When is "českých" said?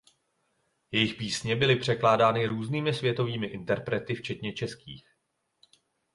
4.53-5.07